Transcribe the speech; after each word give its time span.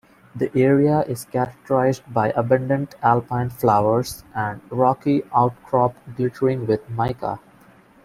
The 0.35 0.49
area 0.59 1.01
is 1.01 1.25
characterised 1.25 2.11
by 2.11 2.31
abundant 2.31 2.95
alpine 3.03 3.51
flowers 3.51 4.23
and 4.33 4.59
rocky 4.71 5.21
outcrops 5.31 5.99
glittering 6.17 6.65
with 6.65 6.89
mica. 6.89 7.39